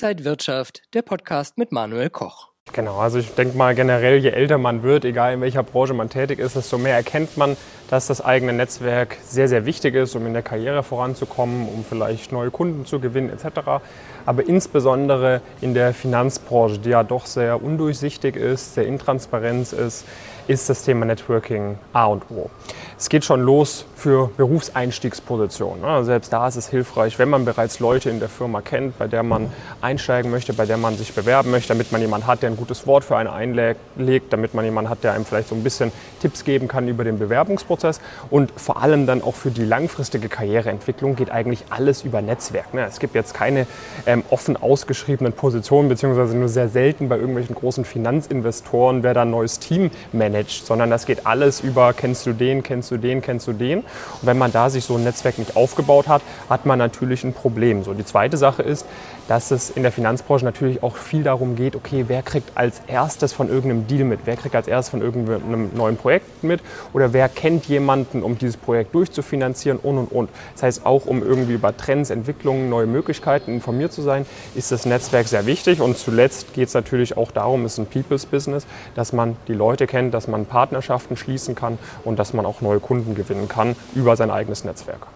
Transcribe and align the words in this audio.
Inside 0.00 0.24
Wirtschaft, 0.24 0.82
der 0.94 1.02
Podcast 1.02 1.58
mit 1.58 1.72
Manuel 1.72 2.08
Koch. 2.08 2.50
Genau, 2.72 2.98
also 2.98 3.18
ich 3.18 3.34
denke 3.34 3.56
mal 3.56 3.74
generell, 3.74 4.18
je 4.18 4.28
älter 4.28 4.56
man 4.56 4.84
wird, 4.84 5.04
egal 5.04 5.34
in 5.34 5.40
welcher 5.40 5.64
Branche 5.64 5.92
man 5.92 6.08
tätig 6.08 6.38
ist, 6.38 6.54
desto 6.54 6.78
mehr 6.78 6.94
erkennt 6.94 7.36
man, 7.36 7.56
dass 7.90 8.06
das 8.06 8.24
eigene 8.24 8.52
Netzwerk 8.52 9.16
sehr, 9.24 9.48
sehr 9.48 9.66
wichtig 9.66 9.96
ist, 9.96 10.14
um 10.14 10.24
in 10.24 10.34
der 10.34 10.42
Karriere 10.42 10.84
voranzukommen, 10.84 11.66
um 11.66 11.84
vielleicht 11.84 12.30
neue 12.30 12.52
Kunden 12.52 12.86
zu 12.86 13.00
gewinnen 13.00 13.28
etc. 13.28 13.82
Aber 14.24 14.46
insbesondere 14.46 15.40
in 15.60 15.74
der 15.74 15.92
Finanzbranche, 15.92 16.78
die 16.78 16.90
ja 16.90 17.02
doch 17.02 17.26
sehr 17.26 17.60
undurchsichtig 17.60 18.36
ist, 18.36 18.74
sehr 18.74 18.86
intransparent 18.86 19.72
ist, 19.72 20.04
ist 20.46 20.70
das 20.70 20.84
Thema 20.84 21.06
Networking 21.06 21.76
A 21.92 22.06
und 22.06 22.22
O. 22.30 22.50
Es 22.96 23.08
geht 23.08 23.24
schon 23.24 23.42
los 23.42 23.84
für 23.98 24.30
Berufseinstiegspositionen. 24.36 25.84
Also 25.84 26.06
selbst 26.06 26.32
da 26.32 26.48
ist 26.48 26.56
es 26.56 26.68
hilfreich, 26.68 27.18
wenn 27.18 27.28
man 27.28 27.44
bereits 27.44 27.80
Leute 27.80 28.08
in 28.08 28.20
der 28.20 28.28
Firma 28.28 28.60
kennt, 28.60 28.96
bei 28.98 29.06
der 29.06 29.22
man 29.22 29.50
einsteigen 29.80 30.30
möchte, 30.30 30.52
bei 30.52 30.66
der 30.66 30.78
man 30.78 30.96
sich 30.96 31.12
bewerben 31.12 31.50
möchte, 31.50 31.68
damit 31.68 31.92
man 31.92 32.00
jemanden 32.00 32.26
hat, 32.26 32.42
der 32.42 32.50
ein 32.50 32.56
gutes 32.56 32.86
Wort 32.86 33.04
für 33.04 33.16
einen 33.16 33.28
einlegt, 33.28 34.32
damit 34.32 34.54
man 34.54 34.64
jemanden 34.64 34.90
hat, 34.90 35.04
der 35.04 35.12
einem 35.12 35.24
vielleicht 35.24 35.48
so 35.48 35.54
ein 35.54 35.62
bisschen 35.62 35.92
Tipps 36.20 36.44
geben 36.44 36.68
kann 36.68 36.88
über 36.88 37.04
den 37.04 37.18
Bewerbungsprozess. 37.18 38.00
Und 38.30 38.52
vor 38.56 38.82
allem 38.82 39.06
dann 39.06 39.22
auch 39.22 39.34
für 39.34 39.50
die 39.50 39.64
langfristige 39.64 40.28
Karriereentwicklung 40.28 41.16
geht 41.16 41.30
eigentlich 41.30 41.64
alles 41.70 42.02
über 42.04 42.22
Netzwerk. 42.22 42.72
Ne? 42.72 42.86
Es 42.86 43.00
gibt 43.00 43.14
jetzt 43.14 43.34
keine 43.34 43.66
ähm, 44.06 44.22
offen 44.30 44.56
ausgeschriebenen 44.56 45.32
Positionen, 45.32 45.88
beziehungsweise 45.88 46.36
nur 46.36 46.48
sehr 46.48 46.68
selten 46.68 47.08
bei 47.08 47.16
irgendwelchen 47.16 47.54
großen 47.54 47.84
Finanzinvestoren, 47.84 49.02
wer 49.02 49.14
da 49.14 49.22
ein 49.22 49.30
neues 49.30 49.58
Team 49.58 49.90
managt 50.12 50.38
managt, 50.38 50.66
sondern 50.66 50.90
das 50.90 51.06
geht 51.06 51.26
alles 51.26 51.60
über, 51.60 51.92
kennst 51.92 52.26
du 52.26 52.32
den, 52.32 52.62
kennst 52.62 52.90
du 52.90 52.96
den, 52.96 53.22
kennst 53.22 53.46
du 53.46 53.52
den. 53.52 53.84
Und 54.20 54.26
wenn 54.26 54.38
man 54.38 54.52
da 54.52 54.70
sich 54.70 54.84
so 54.84 54.96
ein 54.96 55.04
Netzwerk 55.04 55.38
nicht 55.38 55.56
aufgebaut 55.56 56.08
hat, 56.08 56.22
hat 56.48 56.66
man 56.66 56.78
natürlich 56.78 57.24
ein 57.24 57.32
Problem. 57.32 57.84
So, 57.84 57.94
die 57.94 58.04
zweite 58.04 58.36
Sache 58.36 58.62
ist, 58.62 58.86
dass 59.28 59.50
es 59.50 59.70
in 59.70 59.82
der 59.82 59.92
Finanzbranche 59.92 60.44
natürlich 60.44 60.82
auch 60.82 60.96
viel 60.96 61.22
darum 61.22 61.54
geht, 61.54 61.76
okay, 61.76 62.06
wer 62.08 62.22
kriegt 62.22 62.56
als 62.56 62.80
erstes 62.86 63.32
von 63.32 63.48
irgendeinem 63.48 63.86
Deal 63.86 64.04
mit, 64.04 64.20
wer 64.24 64.36
kriegt 64.36 64.56
als 64.56 64.66
erstes 64.66 64.90
von 64.90 65.02
irgendeinem 65.02 65.70
neuen 65.74 65.96
Projekt 65.96 66.37
mit 66.42 66.60
oder 66.92 67.12
wer 67.12 67.28
kennt 67.28 67.66
jemanden, 67.66 68.22
um 68.22 68.38
dieses 68.38 68.56
Projekt 68.56 68.94
durchzufinanzieren 68.94 69.78
und 69.78 69.98
und 69.98 70.12
und. 70.12 70.30
Das 70.54 70.62
heißt, 70.62 70.86
auch 70.86 71.06
um 71.06 71.22
irgendwie 71.22 71.54
über 71.54 71.76
Trends, 71.76 72.10
Entwicklungen, 72.10 72.68
neue 72.68 72.86
Möglichkeiten 72.86 73.52
informiert 73.52 73.92
zu 73.92 74.02
sein, 74.02 74.26
ist 74.54 74.72
das 74.72 74.86
Netzwerk 74.86 75.28
sehr 75.28 75.46
wichtig 75.46 75.80
und 75.80 75.96
zuletzt 75.96 76.54
geht 76.54 76.68
es 76.68 76.74
natürlich 76.74 77.16
auch 77.16 77.30
darum, 77.30 77.64
es 77.64 77.74
ist 77.74 77.78
ein 77.78 77.86
People's 77.86 78.26
Business, 78.26 78.66
dass 78.94 79.12
man 79.12 79.36
die 79.48 79.54
Leute 79.54 79.86
kennt, 79.86 80.14
dass 80.14 80.28
man 80.28 80.46
Partnerschaften 80.46 81.16
schließen 81.16 81.54
kann 81.54 81.78
und 82.04 82.18
dass 82.18 82.32
man 82.32 82.46
auch 82.46 82.60
neue 82.60 82.80
Kunden 82.80 83.14
gewinnen 83.14 83.48
kann 83.48 83.76
über 83.94 84.16
sein 84.16 84.30
eigenes 84.30 84.64
Netzwerk. 84.64 85.06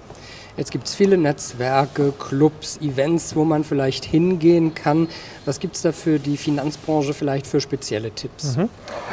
Jetzt 0.57 0.71
gibt 0.71 0.87
es 0.87 0.95
viele 0.95 1.17
Netzwerke, 1.17 2.13
Clubs, 2.13 2.79
Events, 2.83 3.35
wo 3.35 3.45
man 3.45 3.65
vielleicht 3.65 4.05
hingehen 4.05 4.75
kann. 4.75 5.09
Was 5.47 5.61
gibt 5.61 5.77
es 5.77 5.83
da 5.83 5.93
für 5.93 6.19
die 6.19 6.37
Finanzbranche 6.37 7.15
vielleicht 7.15 7.47
für 7.47 7.61
spezielle 7.61 8.11
Tipps? 8.11 8.57
Mhm. 8.57 8.69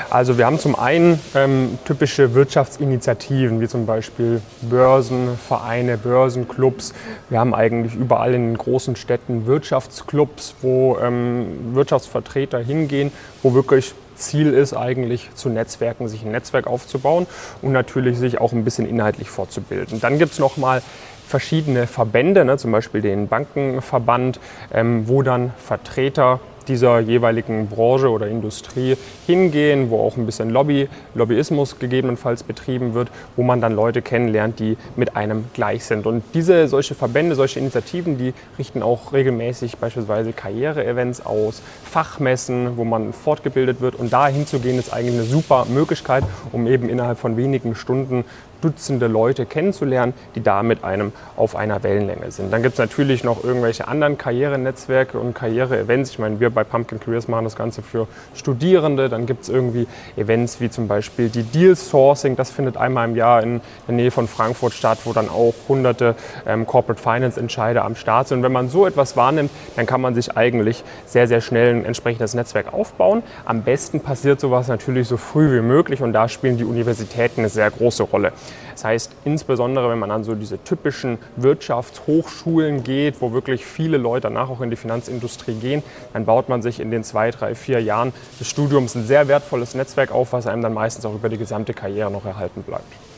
Also 0.10 0.38
wir 0.38 0.46
haben 0.46 0.60
zum 0.60 0.78
einen 0.78 1.20
ähm, 1.36 1.80
typische 1.86 2.34
Wirtschaftsinitiativen, 2.34 3.62
wie 3.62 3.68
zum 3.68 3.86
Beispiel 3.86 4.42
Börsenvereine, 4.64 5.98
Börsenclubs. 5.98 6.94
Wir 7.30 7.40
haben 7.40 7.54
eigentlich 7.54 7.96
überall 7.96 8.34
in 8.34 8.48
den 8.48 8.58
großen 8.58 8.98
Städten 8.98 9.46
Wirtschaftsclubs, 9.46 10.56
wo 10.62 10.98
ähm, 11.02 11.74
Wirtschaftsvertreter 11.74 12.60
hingehen, 12.60 13.12
wo 13.44 13.54
wirklich 13.54 13.94
Ziel 14.20 14.54
ist 14.54 14.74
eigentlich 14.74 15.30
zu 15.34 15.50
Netzwerken, 15.50 16.08
sich 16.08 16.24
ein 16.24 16.32
Netzwerk 16.32 16.68
aufzubauen 16.68 17.26
und 17.62 17.72
natürlich 17.72 18.18
sich 18.18 18.40
auch 18.40 18.52
ein 18.52 18.64
bisschen 18.64 18.86
inhaltlich 18.86 19.30
fortzubilden. 19.30 20.02
Dann 20.02 20.20
gibt 20.20 20.34
es 20.34 20.40
nochmal 20.40 20.82
verschiedene 21.30 21.86
Verbände, 21.86 22.44
ne, 22.44 22.58
zum 22.58 22.72
Beispiel 22.72 23.02
den 23.02 23.28
Bankenverband, 23.28 24.40
ähm, 24.74 25.08
wo 25.08 25.22
dann 25.22 25.54
Vertreter 25.58 26.40
dieser 26.68 27.00
jeweiligen 27.00 27.68
Branche 27.68 28.10
oder 28.10 28.28
Industrie 28.28 28.96
hingehen, 29.26 29.90
wo 29.90 30.00
auch 30.00 30.18
ein 30.18 30.26
bisschen 30.26 30.50
Lobby, 30.52 30.88
Lobbyismus 31.16 31.80
gegebenenfalls 31.80 32.44
betrieben 32.44 32.94
wird, 32.94 33.10
wo 33.36 33.44
man 33.44 33.60
dann 33.60 33.76
Leute 33.76 34.02
kennenlernt, 34.02 34.60
die 34.60 34.78
mit 34.96 35.16
einem 35.16 35.46
gleich 35.54 35.84
sind. 35.86 36.06
Und 36.06 36.24
diese 36.34 36.68
solche 36.68 36.96
Verbände, 36.96 37.36
solche 37.36 37.60
Initiativen, 37.60 38.18
die 38.18 38.34
richten 38.58 38.84
auch 38.84 39.14
regelmäßig 39.14 39.78
beispielsweise 39.78 40.32
Karriere-Events 40.32 41.26
aus, 41.26 41.62
Fachmessen, 41.84 42.78
wo 42.78 42.86
man 42.86 43.14
fortgebildet 43.14 43.82
wird. 43.82 43.96
Und 43.96 44.14
da 44.14 44.28
hinzugehen 44.28 44.78
ist 44.78 44.94
eigentlich 44.94 45.16
eine 45.16 45.24
super 45.24 45.66
Möglichkeit, 45.70 46.24
um 46.52 46.68
eben 46.68 46.88
innerhalb 46.88 47.18
von 47.18 47.36
wenigen 47.36 47.76
Stunden 47.76 48.26
Dutzende 48.62 49.08
Leute 49.08 49.46
kennenzulernen, 49.46 50.14
die 50.36 50.42
da 50.42 50.64
mit 50.64 50.84
einem 50.84 51.12
auf 51.36 51.56
einer 51.56 51.84
Wellenlänge 51.84 52.32
sind. 52.32 52.52
Dann 52.52 52.62
gibt 52.62 52.74
es 52.74 52.80
natürlich 52.80 53.24
noch 53.24 53.44
irgendwelche 53.44 53.88
anderen 53.88 54.18
Karrierenetzwerke 54.18 55.20
und 55.20 55.34
Karriere-Events. 55.34 56.12
Ich 56.12 56.20
meine, 56.20 56.40
wir 56.40 56.50
bei 56.50 56.64
Pumpkin 56.64 57.00
Careers 57.00 57.28
machen 57.28 57.46
das 57.46 57.56
Ganze 57.56 57.82
für 57.82 58.08
Studierende. 58.36 59.10
Dann 59.10 59.26
gibt 59.26 59.44
es 59.44 59.50
irgendwie 59.50 59.88
Events 60.18 60.60
wie 60.60 60.70
zum 60.70 60.88
Beispiel 60.88 61.30
die 61.30 61.44
Deal 61.44 61.76
Sourcing. 61.76 62.36
Das 62.36 62.52
findet 62.52 62.78
einmal 62.78 63.08
im 63.08 63.16
Jahr 63.16 63.42
in 63.44 63.62
der 63.88 63.96
Nähe 63.96 64.12
von 64.12 64.28
Frankfurt 64.28 64.74
statt, 64.74 65.00
wo 65.06 65.14
dann 65.14 65.30
auch 65.30 65.54
hunderte 65.68 66.16
ähm, 66.46 66.66
Corporate 66.66 67.02
Finance 67.02 67.40
Entscheider 67.40 67.86
am 67.86 67.96
Start 67.96 68.28
sind. 68.28 68.40
Und 68.40 68.44
wenn 68.44 68.52
man 68.52 68.70
so 68.70 68.86
etwas 68.86 69.16
wahrnimmt, 69.16 69.52
dann 69.76 69.86
kann 69.86 70.02
man 70.02 70.16
sich 70.16 70.36
eigentlich 70.36 70.84
sehr, 71.06 71.28
sehr 71.28 71.42
schnell 71.42 71.76
ein 71.76 71.86
entsprechendes 71.86 72.34
Netzwerk 72.34 72.74
aufbauen. 72.74 73.24
Am 73.46 73.64
besten 73.64 74.02
passiert 74.02 74.40
sowas 74.40 74.68
natürlich 74.68 75.08
so 75.08 75.18
früh 75.18 75.58
wie 75.58 75.62
möglich 75.62 76.02
und 76.02 76.14
da 76.14 76.28
spielen 76.28 76.58
die 76.58 76.66
Universitäten 76.66 77.42
eine 77.42 77.50
sehr 77.50 77.70
große 77.70 78.04
Rolle. 78.04 78.32
Das 78.74 78.84
heißt, 78.86 79.12
insbesondere 79.26 79.90
wenn 79.90 80.00
man 80.00 80.12
an 80.12 80.24
so 80.24 80.36
diese 80.36 80.64
typischen 80.64 81.18
Wirtschaftshochschulen 81.36 82.84
geht, 82.84 83.22
wo 83.22 83.34
wirklich 83.34 83.66
viele 83.66 83.98
Leute 83.98 84.28
danach 84.28 84.50
auch 84.50 84.62
in 84.62 84.70
die 84.70 84.76
Finanzindustrie 84.76 85.56
gehen, 85.56 85.84
dann 86.14 86.26
baut 86.26 86.50
man 86.50 86.62
sich 86.62 86.80
in 86.80 86.92
den 86.92 87.04
zwei, 87.04 87.32
drei, 87.32 87.56
vier 87.56 87.82
Jahren 87.82 88.14
des 88.40 88.48
Studiums 88.48 88.96
ein 88.96 89.06
sehr 89.06 89.28
wertvolles 89.28 89.76
Netzwerk 89.76 90.12
auf, 90.12 90.34
was 90.34 90.48
einem 90.48 90.62
dann 90.62 90.74
meistens 90.74 91.06
auch 91.06 91.14
über 91.14 91.30
die 91.30 91.38
gesamte 91.38 91.74
Karriere 91.74 92.12
noch 92.12 92.26
erhalten 92.26 92.64
bleibt. 92.64 93.09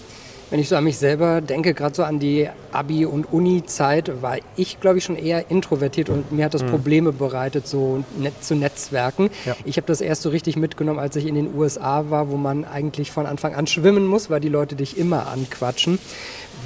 Wenn 0.52 0.60
ich 0.60 0.68
so 0.68 0.76
an 0.76 0.84
mich 0.84 0.98
selber 0.98 1.40
denke, 1.40 1.74
gerade 1.74 1.96
so 1.96 2.04
an 2.04 2.20
die 2.20 2.50
Abi- 2.74 3.06
und 3.06 3.32
Uni-Zeit, 3.32 4.22
war 4.22 4.36
ich, 4.58 4.82
glaube 4.82 4.98
ich, 4.98 5.06
schon 5.06 5.16
eher 5.16 5.50
introvertiert 5.50 6.10
und 6.10 6.34
mir 6.34 6.44
hat 6.44 6.54
das 6.54 6.64
mhm. 6.64 6.72
Probleme 6.72 7.14
bereitet, 7.14 7.68
so 7.68 8.04
net 8.18 8.44
zu 8.44 8.56
netzwerken. 8.56 9.30
Ja. 9.46 9.56
Ich 9.64 9.78
habe 9.78 9.88
das 9.88 10.02
erst 10.02 10.24
so 10.24 10.30
richtig 10.30 10.58
mitgenommen, 10.58 11.00
als 11.00 11.16
ich 11.16 11.26
in 11.26 11.36
den 11.36 11.56
USA 11.56 12.10
war, 12.10 12.30
wo 12.30 12.36
man 12.36 12.66
eigentlich 12.66 13.12
von 13.12 13.28
Anfang 13.28 13.56
an 13.56 13.66
schwimmen 13.66 14.06
muss, 14.06 14.30
weil 14.30 14.42
die 14.42 14.50
Leute 14.50 14.76
dich 14.76 14.98
immer 14.98 15.28
anquatschen. 15.28 16.00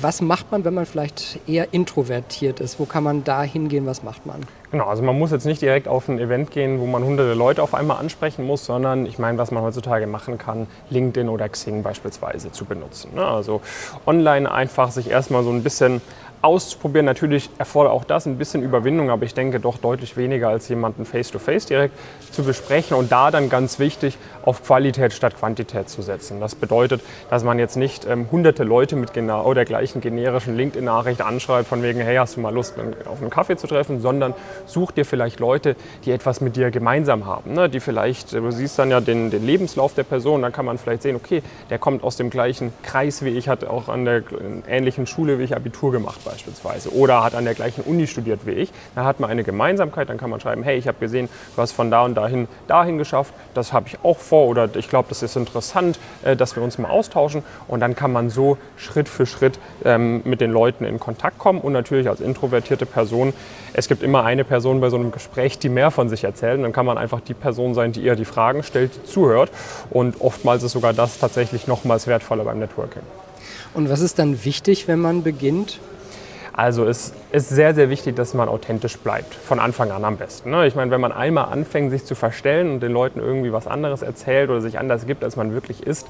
Was 0.02 0.20
macht 0.20 0.52
man, 0.52 0.66
wenn 0.66 0.74
man 0.74 0.88
vielleicht 0.88 1.40
eher 1.48 1.72
introvertiert 1.72 2.62
ist? 2.62 2.80
Wo 2.80 2.86
kann 2.86 3.04
man 3.04 3.24
da 3.24 3.44
hingehen? 3.44 3.86
Was 3.86 4.02
macht 4.02 4.26
man? 4.26 4.42
Genau, 4.76 4.88
also 4.88 5.04
man 5.04 5.18
muss 5.18 5.32
jetzt 5.32 5.46
nicht 5.46 5.62
direkt 5.62 5.88
auf 5.88 6.10
ein 6.10 6.20
Event 6.20 6.52
gehen, 6.52 6.82
wo 6.82 6.86
man 6.86 7.02
hunderte 7.02 7.34
Leute 7.34 7.64
auf 7.64 7.74
einmal 7.74 7.96
ansprechen 7.96 8.46
muss, 8.46 8.66
sondern 8.66 9.06
ich 9.06 9.18
meine, 9.18 9.38
was 9.38 9.50
man 9.50 9.64
heutzutage 9.64 10.06
machen 10.06 10.38
kann, 10.38 10.68
LinkedIn 10.90 11.30
oder 11.30 11.48
Xing 11.48 11.82
beispielsweise 11.82 12.52
zu 12.52 12.66
benutzen. 12.66 13.12
Ne? 13.16 13.26
Also 13.26 13.62
online 14.06 14.52
einfach 14.52 14.92
sich 14.92 15.10
erstmal 15.10 15.46
so 15.46 15.50
ein 15.50 15.64
bisschen 15.64 16.02
auszuprobieren. 16.42 17.06
Natürlich 17.06 17.50
erfordert 17.58 17.94
auch 17.94 18.04
das 18.04 18.26
ein 18.26 18.38
bisschen 18.38 18.64
Überwindung, 18.64 19.10
aber 19.10 19.26
ich 19.26 19.34
denke 19.34 19.60
doch 19.60 19.78
deutlich 19.78 20.18
weniger 20.18 20.50
als 20.50 20.68
jemanden 20.70 21.06
face-to-face 21.06 21.66
-face 21.66 21.68
direkt 21.68 21.94
zu 22.32 22.44
besprechen 22.44 22.98
und 22.98 23.12
da 23.12 23.32
dann 23.32 23.50
ganz 23.50 23.80
wichtig 23.80 24.18
auf 24.44 24.64
Qualität 24.64 25.14
statt 25.14 25.38
Quantität 25.38 25.90
zu 25.90 26.02
setzen. 26.02 26.40
Das 26.40 26.56
bedeutet, 26.56 27.02
dass 27.30 27.44
man 27.44 27.60
jetzt 27.60 27.78
nicht 27.78 28.06
ähm, 28.06 28.28
hunderte 28.32 28.64
Leute 28.64 28.96
mit 28.96 29.14
genau 29.14 29.54
der 29.54 29.66
gleichen 29.66 30.02
generischen 30.02 30.56
LinkedIn-Nachricht 30.56 31.22
anschreibt, 31.22 31.68
von 31.68 31.82
wegen, 31.82 32.00
hey, 32.00 32.16
hast 32.18 32.38
du 32.38 32.42
mal 32.42 32.54
Lust, 32.54 32.76
auf 33.06 33.22
einen 33.22 33.30
Kaffee 33.30 33.58
zu 33.58 33.68
treffen, 33.68 34.00
sondern 34.00 34.34
such 34.66 34.92
dir 34.92 35.06
vielleicht 35.06 35.40
Leute, 35.40 35.76
die 36.04 36.12
etwas 36.12 36.42
mit 36.42 36.56
dir 36.56 36.72
gemeinsam 36.72 37.26
haben, 37.26 37.54
ne? 37.54 37.70
die 37.70 37.80
vielleicht, 37.80 38.34
du 38.34 38.52
siehst 38.52 38.78
dann 38.78 38.92
ja 38.92 39.02
den, 39.02 39.32
den 39.32 39.46
Lebenslauf 39.46 39.94
der 39.94 40.04
Person, 40.04 40.42
dann 40.42 40.52
kann 40.52 40.66
man 40.66 40.78
vielleicht 40.78 41.02
sehen, 41.02 41.16
okay, 41.16 41.42
der 41.70 41.80
kommt 41.80 42.04
aus 42.04 42.18
dem 42.18 42.30
gleichen 42.30 42.74
Kreis 42.84 43.24
wie 43.24 43.30
ich, 43.30 43.50
hat 43.50 43.66
auch 43.66 43.90
an 43.90 44.06
der 44.06 44.24
ähnlichen 44.68 45.08
Schule 45.08 45.40
wie 45.40 45.44
ich 45.44 45.56
Abitur 45.56 45.92
gemacht 45.92 46.25
beispielsweise 46.26 46.94
oder 46.94 47.24
hat 47.24 47.36
an 47.36 47.46
der 47.46 47.54
gleichen 47.54 47.82
Uni 47.82 48.08
studiert 48.08 48.42
wie 48.46 48.52
ich. 48.52 48.72
Dann 48.96 49.06
hat 49.06 49.20
man 49.20 49.30
eine 49.30 49.44
Gemeinsamkeit, 49.44 50.10
dann 50.10 50.18
kann 50.18 50.30
man 50.30 50.40
schreiben, 50.40 50.64
hey, 50.64 50.78
ich 50.78 50.88
habe 50.88 50.98
gesehen, 51.00 51.30
du 51.56 51.62
hast 51.62 51.72
von 51.72 51.92
da 51.92 52.04
und 52.04 52.16
dahin 52.16 52.48
dahin 52.68 52.98
geschafft, 52.98 53.34
das 53.54 53.72
habe 53.72 53.88
ich 53.88 53.98
auch 54.04 54.18
vor 54.18 54.48
oder 54.48 54.70
ich 54.76 54.90
glaube, 54.90 55.08
das 55.10 55.24
ist 55.24 55.36
interessant, 55.36 56.00
äh, 56.24 56.36
dass 56.36 56.56
wir 56.56 56.64
uns 56.64 56.78
mal 56.78 56.90
austauschen 56.90 57.44
und 57.68 57.80
dann 57.80 57.96
kann 57.96 58.12
man 58.12 58.30
so 58.30 58.58
Schritt 58.78 59.08
für 59.08 59.26
Schritt 59.26 59.60
ähm, 59.84 60.22
mit 60.26 60.42
den 60.42 60.52
Leuten 60.52 60.84
in 60.86 61.00
Kontakt 61.00 61.38
kommen 61.38 61.62
und 61.62 61.74
natürlich 61.74 62.10
als 62.10 62.22
introvertierte 62.22 62.86
Person, 62.86 63.34
es 63.74 63.88
gibt 63.88 64.04
immer 64.04 64.24
eine 64.24 64.44
Person 64.44 64.82
bei 64.82 64.90
so 64.90 64.98
einem 64.98 65.12
Gespräch, 65.12 65.60
die 65.60 65.70
mehr 65.70 65.92
von 65.92 66.10
sich 66.10 66.24
erzählt 66.24 66.58
und 66.58 66.64
dann 66.64 66.74
kann 66.74 66.86
man 66.86 66.98
einfach 66.98 67.22
die 67.22 67.34
Person 67.34 67.74
sein, 67.74 67.92
die 67.92 68.04
eher 68.04 68.16
die 68.16 68.26
Fragen 68.26 68.64
stellt, 68.64 68.96
die 68.96 69.04
zuhört 69.04 69.52
und 69.90 70.20
oftmals 70.22 70.64
ist 70.64 70.72
sogar 70.72 70.94
das 70.94 71.20
tatsächlich 71.20 71.68
nochmals 71.68 72.08
wertvoller 72.08 72.44
beim 72.44 72.60
Networking. 72.60 73.04
Und 73.74 73.90
was 73.90 74.00
ist 74.00 74.20
dann 74.20 74.46
wichtig, 74.46 74.88
wenn 74.88 75.00
man 75.00 75.22
beginnt? 75.22 75.80
Also 76.58 76.86
es 76.86 77.12
ist 77.34 77.50
sehr, 77.50 77.76
sehr 77.76 77.90
wichtig, 77.90 78.16
dass 78.16 78.34
man 78.34 78.48
authentisch 78.48 78.98
bleibt, 78.98 79.34
von 79.36 79.60
Anfang 79.60 79.92
an 79.92 80.06
am 80.06 80.16
besten. 80.16 80.52
Ne? 80.52 80.66
Ich 80.68 80.76
meine, 80.76 80.90
wenn 80.90 81.02
man 81.02 81.12
einmal 81.12 81.52
anfängt, 81.52 81.92
sich 81.92 82.06
zu 82.06 82.16
verstellen 82.16 82.76
und 82.76 82.80
den 82.80 82.94
Leuten 82.94 83.20
irgendwie 83.20 83.52
was 83.52 83.68
anderes 83.68 84.02
erzählt 84.02 84.50
oder 84.50 84.62
sich 84.62 84.80
anders 84.80 85.06
gibt, 85.06 85.26
als 85.26 85.36
man 85.36 85.52
wirklich 85.52 85.86
ist, 85.86 86.08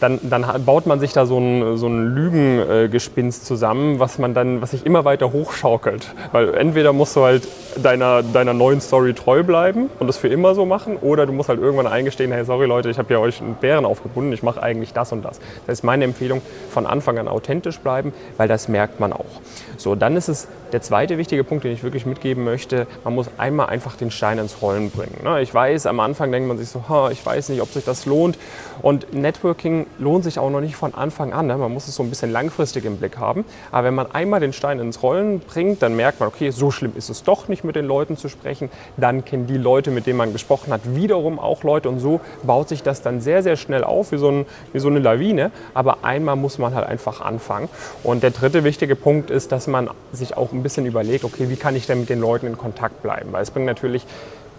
dann, 0.00 0.18
dann 0.22 0.64
baut 0.64 0.86
man 0.86 1.00
sich 1.00 1.12
da 1.12 1.26
so 1.26 1.38
ein, 1.38 1.76
so 1.76 1.86
ein 1.86 2.14
Lügengespinst 2.14 3.46
zusammen, 3.46 3.98
was 3.98 4.18
man 4.18 4.34
dann, 4.34 4.62
was 4.62 4.70
sich 4.70 4.86
immer 4.86 5.04
weiter 5.04 5.32
hochschaukelt. 5.32 6.14
Weil 6.32 6.54
entweder 6.54 6.92
musst 6.92 7.16
du 7.16 7.22
halt 7.22 7.48
deiner, 7.82 8.22
deiner 8.22 8.54
neuen 8.54 8.80
Story 8.80 9.14
treu 9.14 9.42
bleiben 9.42 9.90
und 9.98 10.06
das 10.06 10.16
für 10.16 10.28
immer 10.28 10.54
so 10.54 10.66
machen, 10.66 10.96
oder 10.96 11.26
du 11.26 11.32
musst 11.32 11.48
halt 11.48 11.60
irgendwann 11.60 11.86
eingestehen, 11.86 12.32
hey, 12.32 12.44
sorry 12.44 12.66
Leute, 12.66 12.90
ich 12.90 12.98
habe 12.98 13.12
ja 13.12 13.20
euch 13.20 13.40
einen 13.40 13.54
Bären 13.54 13.84
aufgebunden, 13.84 14.32
ich 14.32 14.42
mache 14.42 14.62
eigentlich 14.62 14.92
das 14.92 15.12
und 15.12 15.24
das. 15.24 15.40
Das 15.66 15.78
ist 15.78 15.82
meine 15.82 16.04
Empfehlung, 16.04 16.42
von 16.70 16.86
Anfang 16.86 17.18
an 17.18 17.28
authentisch 17.28 17.78
bleiben, 17.78 18.12
weil 18.36 18.48
das 18.48 18.68
merkt 18.68 19.00
man 19.00 19.12
auch. 19.12 19.24
So, 19.76 19.94
dann 19.94 20.16
ist 20.16 20.28
es 20.28 20.48
der 20.72 20.82
zweite 20.82 21.18
wichtige 21.18 21.44
Punkt, 21.44 21.64
den 21.64 21.72
ich 21.72 21.82
wirklich 21.82 22.04
mitgeben 22.06 22.44
möchte, 22.44 22.86
man 23.04 23.14
muss 23.14 23.28
einmal 23.38 23.66
einfach 23.66 23.96
den 23.96 24.10
Stein 24.10 24.38
ins 24.38 24.60
Rollen 24.60 24.90
bringen. 24.90 25.18
Ne? 25.24 25.40
Ich 25.40 25.52
weiß, 25.52 25.86
am 25.86 26.00
Anfang 26.00 26.30
denkt 26.30 26.48
man 26.48 26.58
sich 26.58 26.68
so, 26.68 26.82
ich 27.10 27.24
weiß 27.24 27.48
nicht, 27.48 27.62
ob 27.62 27.68
sich 27.70 27.84
das 27.84 28.06
lohnt. 28.06 28.38
Und 28.82 29.14
Networking 29.14 29.86
lohnt 29.98 30.24
sich 30.24 30.38
auch 30.38 30.50
noch 30.50 30.60
nicht 30.60 30.76
von 30.76 30.94
Anfang 30.94 31.32
an. 31.32 31.46
Ne? 31.46 31.56
Man 31.56 31.72
muss 31.72 31.88
es 31.88 31.94
so 31.94 32.02
ein 32.02 32.10
bisschen 32.10 32.30
langfristig 32.30 32.84
im 32.84 32.96
Blick 32.96 33.18
haben. 33.18 33.44
Aber 33.70 33.86
wenn 33.86 33.94
man 33.94 34.10
einmal 34.12 34.40
den 34.40 34.52
Stein 34.52 34.78
ins 34.78 35.02
Rollen 35.02 35.40
bringt, 35.40 35.82
dann 35.82 35.96
merkt 35.96 36.20
man, 36.20 36.28
okay, 36.28 36.50
so 36.50 36.70
schlimm 36.70 36.92
ist 36.96 37.08
es 37.08 37.22
doch 37.22 37.48
nicht, 37.48 37.64
mit 37.64 37.76
den 37.76 37.84
Leuten 37.84 38.16
zu 38.16 38.28
sprechen. 38.28 38.70
Dann 38.96 39.24
kennen 39.24 39.46
die 39.46 39.56
Leute, 39.56 39.90
mit 39.90 40.06
denen 40.06 40.18
man 40.18 40.32
gesprochen 40.32 40.72
hat, 40.72 40.94
wiederum 40.94 41.38
auch 41.38 41.62
Leute. 41.62 41.88
Und 41.88 42.00
so 42.00 42.20
baut 42.42 42.68
sich 42.68 42.82
das 42.82 43.02
dann 43.02 43.20
sehr, 43.20 43.42
sehr 43.42 43.56
schnell 43.56 43.84
auf, 43.84 44.12
wie 44.12 44.18
so, 44.18 44.30
ein, 44.30 44.46
wie 44.72 44.78
so 44.78 44.88
eine 44.88 44.98
Lawine. 44.98 45.50
Aber 45.74 46.04
einmal 46.04 46.36
muss 46.36 46.58
man 46.58 46.74
halt 46.74 46.86
einfach 46.86 47.20
anfangen. 47.20 47.68
Und 48.02 48.22
der 48.22 48.30
dritte 48.30 48.64
wichtige 48.64 48.96
Punkt 48.96 49.30
ist, 49.30 49.52
dass 49.52 49.66
man 49.66 49.90
sich 50.12 50.36
auch 50.36 50.52
ein 50.52 50.62
bisschen 50.62 50.86
überlegt, 50.86 51.24
okay, 51.24 51.48
wie 51.48 51.56
kann 51.56 51.76
ich 51.76 51.86
denn 51.86 52.00
mit 52.00 52.08
den 52.08 52.20
Leuten 52.20 52.46
in 52.46 52.58
Kontakt 52.58 53.02
bleiben? 53.02 53.32
Weil 53.32 53.42
es 53.42 53.50
bringt 53.50 53.66
natürlich 53.66 54.06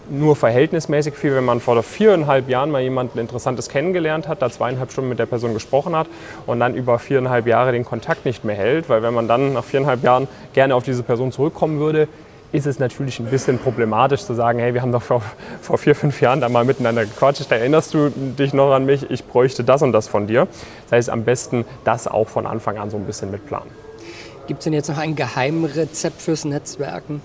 nur 0.10 0.36
verhältnismäßig 0.36 1.16
viel, 1.16 1.36
wenn 1.36 1.46
man 1.46 1.60
vor 1.60 1.82
viereinhalb 1.84 2.50
Jahren 2.50 2.72
mal 2.72 2.82
jemanden 2.82 3.20
Interessantes 3.20 3.70
kennengelernt 3.70 4.28
hat, 4.28 4.42
da 4.42 4.50
zweieinhalb 4.50 4.92
Stunden 4.92 5.10
mit 5.10 5.20
der 5.20 5.26
Person 5.26 5.54
gesprochen 5.54 5.96
hat 5.96 6.08
und 6.46 6.60
dann 6.60 6.76
über 6.76 7.00
viereinhalb 7.00 7.48
Jahre 7.48 7.72
den 7.72 7.86
Kontakt 7.86 8.26
nicht 8.26 8.44
mehr 8.44 8.56
hält. 8.56 8.90
Weil 8.90 9.04
wenn 9.04 9.14
man 9.14 9.28
dann 9.28 9.54
nach 9.54 9.64
viereinhalb 9.64 10.04
Jahren 10.04 10.28
gerne 10.54 10.76
auf 10.76 10.84
diese 10.84 11.04
Person 11.04 11.32
zurückkommen 11.32 11.80
würde, 11.80 12.08
ist 12.52 12.66
es 12.66 12.80
natürlich 12.80 13.20
ein 13.20 13.28
bisschen 13.28 13.60
problematisch 13.60 14.24
zu 14.24 14.34
sagen, 14.34 14.60
hey, 14.60 14.74
wir 14.74 14.82
haben 14.82 14.92
doch 14.92 15.04
vor, 15.04 15.22
vor 15.62 15.78
vier, 15.78 15.94
fünf 15.94 16.20
Jahren 16.20 16.42
da 16.42 16.50
mal 16.50 16.66
miteinander 16.66 17.06
gequatscht, 17.06 17.52
erinnerst 17.52 17.94
du 17.94 18.10
dich 18.10 18.54
noch 18.54 18.74
an 18.74 18.86
mich, 18.86 19.10
ich 19.12 19.26
bräuchte 19.26 19.64
das 19.64 19.82
und 19.84 19.92
das 19.92 20.08
von 20.08 20.26
dir. 20.26 20.48
Das 20.86 20.98
heißt, 20.98 21.10
am 21.12 21.24
besten 21.24 21.66
das 21.84 22.08
auch 22.08 22.28
von 22.28 22.48
Anfang 22.48 22.78
an 22.78 22.90
so 22.90 22.98
ein 22.98 23.06
bisschen 23.06 23.30
mitplanen. 23.30 23.70
Gibt 24.48 24.62
es 24.62 24.64
denn 24.64 24.74
jetzt 24.74 24.90
noch 24.90 24.98
ein 24.98 25.16
Geheimrezept 25.16 26.20
fürs 26.20 26.44
Netzwerken? 26.44 27.22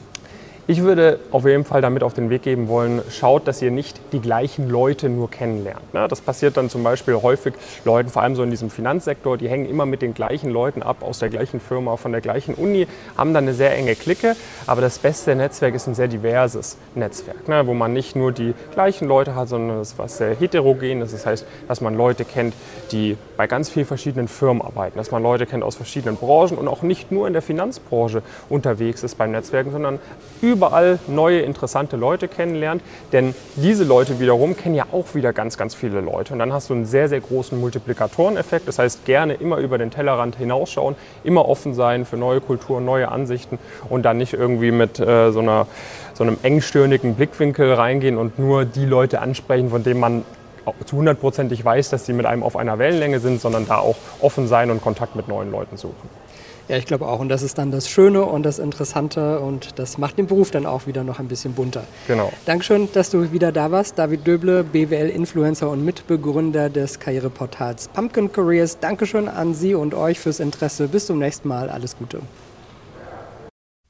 Ich 0.66 0.82
würde 0.82 1.18
auf 1.30 1.44
jeden 1.44 1.66
Fall 1.66 1.82
damit 1.82 2.02
auf 2.02 2.14
den 2.14 2.30
Weg 2.30 2.40
geben 2.40 2.68
wollen, 2.68 3.02
schaut, 3.10 3.46
dass 3.46 3.60
ihr 3.60 3.70
nicht 3.70 4.00
die 4.12 4.20
gleichen 4.20 4.70
Leute 4.70 5.10
nur 5.10 5.30
kennenlernt. 5.30 5.92
Ne? 5.92 6.08
Das 6.08 6.22
passiert 6.22 6.56
dann 6.56 6.70
zum 6.70 6.82
Beispiel 6.82 7.16
häufig 7.16 7.52
Leuten, 7.84 8.08
vor 8.08 8.22
allem 8.22 8.34
so 8.34 8.42
in 8.42 8.50
diesem 8.50 8.70
Finanzsektor, 8.70 9.36
die 9.36 9.50
hängen 9.50 9.68
immer 9.68 9.84
mit 9.84 10.00
den 10.00 10.14
gleichen 10.14 10.48
Leuten 10.48 10.82
ab, 10.82 11.02
aus 11.02 11.18
der 11.18 11.28
gleichen 11.28 11.60
Firma, 11.60 11.98
von 11.98 12.12
der 12.12 12.22
gleichen 12.22 12.54
Uni, 12.54 12.86
haben 13.14 13.34
dann 13.34 13.44
eine 13.44 13.52
sehr 13.52 13.76
enge 13.76 13.94
Clique. 13.94 14.36
Aber 14.66 14.80
das 14.80 14.98
beste 14.98 15.36
Netzwerk 15.36 15.74
ist 15.74 15.86
ein 15.86 15.94
sehr 15.94 16.08
diverses 16.08 16.78
Netzwerk, 16.94 17.46
ne? 17.46 17.66
wo 17.66 17.74
man 17.74 17.92
nicht 17.92 18.16
nur 18.16 18.32
die 18.32 18.54
gleichen 18.72 19.06
Leute 19.06 19.34
hat, 19.34 19.50
sondern 19.50 19.80
es 19.80 19.90
ist 19.90 19.98
was 19.98 20.16
sehr 20.16 20.34
heterogen 20.34 21.02
ist. 21.02 21.12
Das 21.12 21.26
heißt, 21.26 21.46
dass 21.68 21.82
man 21.82 21.94
Leute 21.94 22.24
kennt, 22.24 22.54
die 22.90 23.18
bei 23.36 23.46
ganz 23.46 23.68
vielen 23.68 23.84
verschiedenen 23.86 24.28
Firmen 24.28 24.62
arbeiten, 24.62 24.96
dass 24.96 25.10
man 25.10 25.22
Leute 25.22 25.44
kennt 25.44 25.62
aus 25.62 25.76
verschiedenen 25.76 26.16
Branchen 26.16 26.56
und 26.56 26.68
auch 26.68 26.80
nicht 26.80 27.12
nur 27.12 27.26
in 27.26 27.34
der 27.34 27.42
Finanzbranche 27.42 28.22
unterwegs 28.48 29.02
ist 29.02 29.18
beim 29.18 29.30
Netzwerken, 29.30 29.70
sondern 29.70 29.98
über 30.40 30.53
überall 30.54 30.98
neue, 31.08 31.40
interessante 31.40 31.96
Leute 31.96 32.28
kennenlernt. 32.28 32.82
Denn 33.12 33.34
diese 33.56 33.84
Leute 33.84 34.20
wiederum 34.20 34.56
kennen 34.56 34.76
ja 34.76 34.86
auch 34.92 35.14
wieder 35.14 35.32
ganz, 35.32 35.58
ganz 35.58 35.74
viele 35.74 36.00
Leute. 36.00 36.32
Und 36.32 36.38
dann 36.38 36.52
hast 36.52 36.70
du 36.70 36.74
einen 36.74 36.86
sehr, 36.86 37.08
sehr 37.08 37.20
großen 37.20 37.58
Multiplikatoreneffekt. 37.60 38.68
Das 38.68 38.78
heißt, 38.78 39.04
gerne 39.04 39.34
immer 39.34 39.58
über 39.58 39.78
den 39.78 39.90
Tellerrand 39.90 40.36
hinausschauen, 40.36 40.94
immer 41.24 41.48
offen 41.48 41.74
sein 41.74 42.04
für 42.04 42.16
neue 42.16 42.40
Kulturen, 42.40 42.84
neue 42.84 43.10
Ansichten 43.10 43.58
und 43.88 44.04
dann 44.04 44.18
nicht 44.18 44.32
irgendwie 44.32 44.70
mit 44.70 45.00
äh, 45.00 45.32
so, 45.32 45.40
einer, 45.40 45.66
so 46.14 46.24
einem 46.24 46.38
engstirnigen 46.42 47.16
Blickwinkel 47.16 47.72
reingehen 47.72 48.16
und 48.16 48.38
nur 48.38 48.64
die 48.64 48.86
Leute 48.86 49.20
ansprechen, 49.20 49.70
von 49.70 49.82
denen 49.82 50.00
man 50.00 50.24
zu 50.84 50.96
hundertprozentig 50.96 51.64
weiß, 51.64 51.90
dass 51.90 52.06
sie 52.06 52.12
mit 52.12 52.26
einem 52.26 52.42
auf 52.42 52.56
einer 52.56 52.78
Wellenlänge 52.78 53.20
sind, 53.20 53.40
sondern 53.40 53.66
da 53.66 53.78
auch 53.78 53.96
offen 54.20 54.48
sein 54.48 54.70
und 54.70 54.82
Kontakt 54.82 55.16
mit 55.16 55.28
neuen 55.28 55.50
Leuten 55.50 55.76
suchen. 55.76 56.08
Ja, 56.68 56.78
ich 56.78 56.86
glaube 56.86 57.06
auch. 57.06 57.20
Und 57.20 57.28
das 57.28 57.42
ist 57.42 57.58
dann 57.58 57.70
das 57.70 57.90
Schöne 57.90 58.24
und 58.24 58.44
das 58.44 58.58
Interessante 58.58 59.40
und 59.40 59.78
das 59.78 59.98
macht 59.98 60.16
den 60.16 60.26
Beruf 60.26 60.50
dann 60.50 60.64
auch 60.64 60.86
wieder 60.86 61.04
noch 61.04 61.18
ein 61.18 61.28
bisschen 61.28 61.52
bunter. 61.52 61.84
Genau. 62.08 62.32
Dankeschön, 62.46 62.88
dass 62.94 63.10
du 63.10 63.32
wieder 63.32 63.52
da 63.52 63.70
warst. 63.70 63.98
David 63.98 64.26
Döble, 64.26 64.64
BWL-Influencer 64.64 65.68
und 65.68 65.84
Mitbegründer 65.84 66.70
des 66.70 66.98
Karriereportals 66.98 67.88
Pumpkin 67.88 68.32
Careers. 68.32 68.78
Dankeschön 68.78 69.28
an 69.28 69.52
Sie 69.52 69.74
und 69.74 69.92
euch 69.94 70.18
fürs 70.18 70.40
Interesse. 70.40 70.88
Bis 70.88 71.06
zum 71.06 71.18
nächsten 71.18 71.48
Mal. 71.48 71.68
Alles 71.68 71.98
Gute. 71.98 72.20